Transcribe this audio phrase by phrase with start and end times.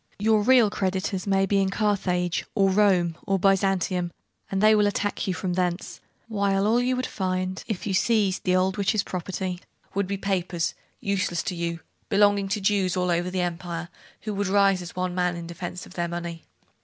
[0.17, 4.11] Your real creditors may be in Carthage, or Rome, or Byzantium,
[4.49, 7.93] and they will attack you from thence; while all that you would find if you
[7.93, 9.61] seized the old witch's property,
[9.93, 13.89] would be papers, useless to you, belonging to Jews all over the empire,
[14.21, 16.45] who would rise as one man in defence of their money.